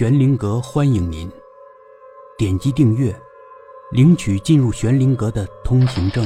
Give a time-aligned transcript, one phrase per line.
[0.00, 1.30] 玄灵阁欢迎您，
[2.38, 3.14] 点击订阅，
[3.90, 6.24] 领取进入玄灵阁的通行证。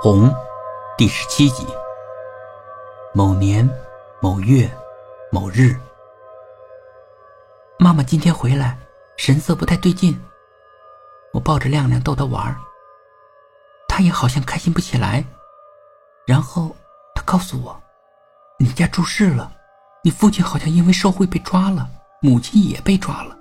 [0.00, 0.32] 红，
[0.96, 1.66] 第十七集。
[3.12, 3.68] 某年
[4.20, 4.70] 某月
[5.32, 5.74] 某日，
[7.80, 8.78] 妈妈今天回来，
[9.16, 10.16] 神色不太对劲。
[11.32, 12.54] 我抱着亮亮逗他玩儿，
[13.88, 15.24] 他也好像开心不起来。
[16.28, 16.76] 然后
[17.14, 17.74] 他告诉我
[18.60, 19.50] ：“你家出事了，
[20.04, 21.88] 你父亲好像因为受贿被抓了，
[22.20, 23.34] 母亲也被抓了，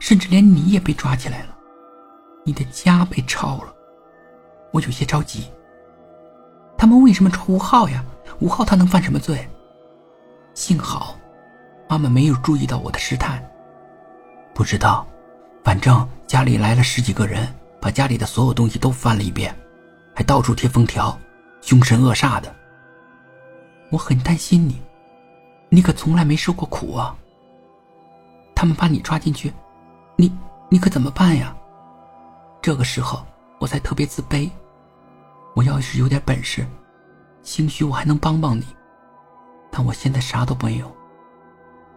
[0.00, 1.56] 甚至连你也被抓起来了，
[2.44, 3.72] 你的家被抄了。”
[4.74, 5.48] 我有些着急。
[6.76, 8.04] 他们为什么抓吴浩呀？
[8.40, 9.48] 吴浩他能犯什么罪？
[10.52, 11.16] 幸好，
[11.88, 13.40] 妈妈没有注意到我的试探。
[14.52, 15.06] 不知道，
[15.62, 19.54] 反正家里来了十几个人，把家里的所有东西都翻了一遍，
[20.12, 21.16] 还到处贴封条。
[21.66, 22.54] 凶神恶煞的，
[23.90, 24.80] 我很担心你，
[25.68, 27.12] 你可从来没受过苦啊。
[28.54, 29.52] 他们把你抓进去，
[30.14, 30.32] 你
[30.68, 31.56] 你可怎么办呀？
[32.62, 33.26] 这个时候
[33.58, 34.48] 我才特别自卑。
[35.56, 36.64] 我要是有点本事，
[37.42, 38.64] 兴许我还能帮帮你，
[39.68, 40.88] 但我现在啥都没有，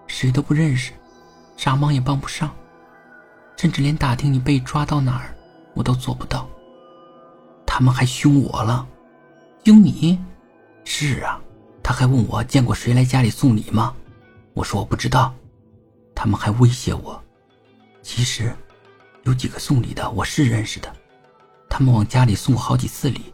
[0.08, 0.94] 谁都不认识，
[1.58, 2.50] 啥忙也帮不上，
[3.56, 5.38] 甚至连打听你被抓到哪儿
[5.76, 6.48] 我都做不到。
[7.68, 8.88] 他们还凶我了。
[9.64, 10.18] 凶你？
[10.84, 11.40] 是啊，
[11.84, 13.94] 他还问我见过谁来家里送礼吗？
[14.54, 15.34] 我说我不知道。
[16.16, 17.22] 他们还威胁我。
[18.02, 18.56] 其实，
[19.24, 20.92] 有几个送礼的我是认识的，
[21.70, 23.34] 他们往家里送好几次礼，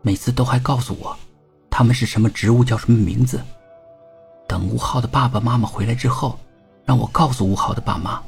[0.00, 1.16] 每次都还告诉我，
[1.68, 3.40] 他们是什么职务，叫什么名字。
[4.48, 6.38] 等吴浩的爸爸妈妈回来之后，
[6.84, 8.22] 让我告诉吴浩的爸妈。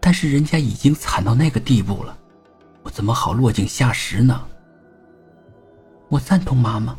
[0.00, 2.16] 但是人家已经惨到那个地步了，
[2.82, 4.46] 我怎么好落井下石呢？
[6.10, 6.98] 我赞同妈妈，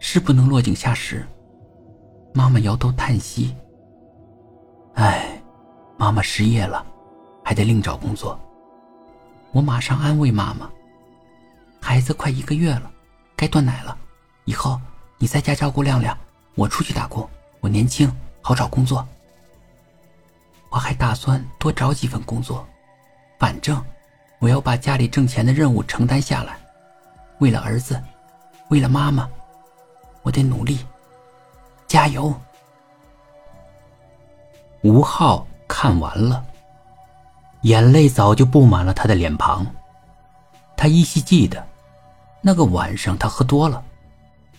[0.00, 1.24] 是不能落井下石。
[2.34, 3.54] 妈妈摇头叹息
[4.94, 5.40] ：“哎，
[5.96, 6.84] 妈妈失业了，
[7.44, 8.36] 还得另找工作。”
[9.52, 10.68] 我马上安慰妈妈
[11.80, 12.90] ：“孩子快一个月了，
[13.36, 13.96] 该断奶了，
[14.44, 14.80] 以后
[15.18, 16.18] 你在家照顾亮亮，
[16.56, 17.28] 我出去打工。
[17.60, 19.06] 我年轻，好找工作。
[20.68, 22.66] 我还打算多找几份工作，
[23.38, 23.80] 反正
[24.40, 26.58] 我要把家里挣钱的任务承担下来，
[27.38, 28.02] 为了儿子。”
[28.72, 29.28] 为了妈妈，
[30.22, 30.78] 我得努力，
[31.86, 32.34] 加油。
[34.82, 36.42] 吴浩看完了，
[37.64, 39.66] 眼泪早就布满了他的脸庞。
[40.74, 41.62] 他依稀记得，
[42.40, 43.84] 那个晚上他喝多了，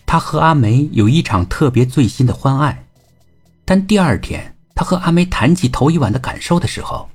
[0.06, 2.86] 他和阿梅有一场特别醉心的欢爱。
[3.64, 7.08] 但第二天，他和阿梅谈起头一晚的感受的时候，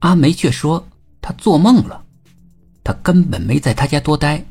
[0.00, 0.86] 阿梅却说
[1.22, 2.04] 他做梦了，
[2.84, 4.44] 他根本没在他家多待。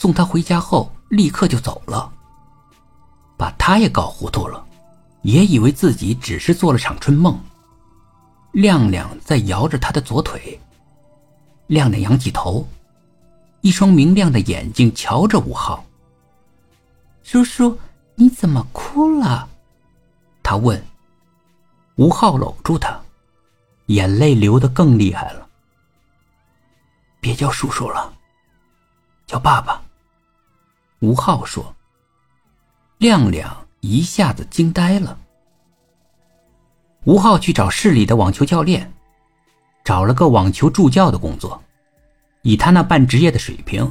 [0.00, 2.10] 送他回家后，立刻就走了，
[3.36, 4.64] 把他也搞糊涂了，
[5.20, 7.38] 也以为自己只是做了场春梦。
[8.52, 10.58] 亮亮在摇着他的左腿，
[11.66, 12.66] 亮亮仰起头，
[13.60, 15.84] 一双明亮的眼睛瞧着吴浩。
[17.22, 17.78] 叔叔，
[18.14, 19.46] 你怎么哭了？
[20.42, 20.82] 他问。
[21.96, 22.98] 吴浩搂住他，
[23.88, 25.46] 眼泪流得更厉害了。
[27.20, 28.10] 别叫叔叔了，
[29.26, 29.82] 叫爸爸。
[31.00, 31.74] 吴浩说
[32.98, 35.18] ：“亮亮一下子惊呆了。”
[37.04, 38.92] 吴浩去找市里的网球教练，
[39.82, 41.62] 找了个网球助教的工作。
[42.42, 43.90] 以他那半职业的水平，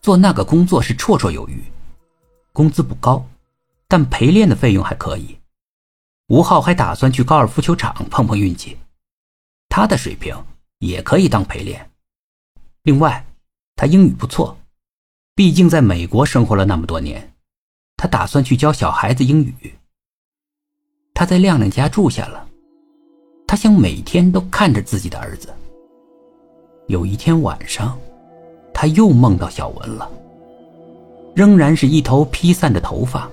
[0.00, 1.62] 做那个工作是绰绰有余。
[2.52, 3.24] 工资不高，
[3.86, 5.38] 但陪练的费用还可以。
[6.28, 8.76] 吴浩还打算去高尔夫球场碰碰运气，
[9.68, 10.36] 他的水平
[10.78, 11.88] 也可以当陪练。
[12.82, 13.24] 另外，
[13.76, 14.58] 他英语不错。
[15.36, 17.34] 毕竟在美国生活了那么多年，
[17.98, 19.74] 他打算去教小孩子英语。
[21.12, 22.48] 他在亮亮家住下了，
[23.46, 25.52] 他想每天都看着自己的儿子。
[26.86, 27.98] 有一天晚上，
[28.72, 30.10] 他又梦到小文了，
[31.34, 33.30] 仍然是一头披散的头发。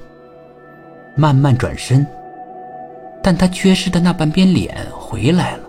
[1.16, 2.06] 慢慢转身，
[3.24, 5.64] 但他缺失的那半边脸回来了，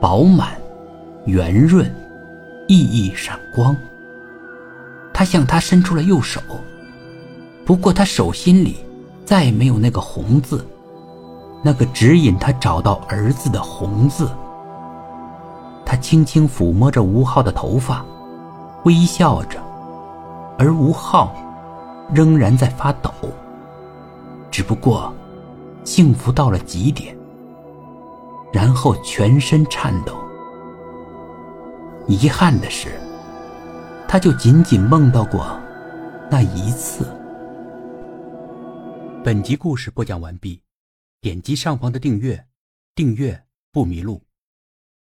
[0.00, 0.60] 饱满、
[1.26, 1.88] 圆润、
[2.66, 3.76] 熠熠闪光。
[5.18, 6.40] 他向他伸出了右手，
[7.66, 8.76] 不过他手心里
[9.24, 10.64] 再没有那个红字，
[11.60, 14.30] 那个指引他找到儿子的红字。
[15.84, 18.04] 他轻轻抚摸着吴浩的头发，
[18.84, 19.58] 微笑着，
[20.56, 21.34] 而吴浩
[22.14, 23.10] 仍然在发抖，
[24.52, 25.12] 只不过
[25.82, 27.12] 幸福到了极点，
[28.52, 30.12] 然后全身颤抖。
[32.06, 32.92] 遗憾的是。
[34.08, 35.60] 他就仅仅梦到过
[36.30, 37.04] 那一次。
[39.22, 40.62] 本集故事播讲完毕
[41.20, 42.46] 点击上方的订阅
[42.94, 44.27] 订阅不迷路。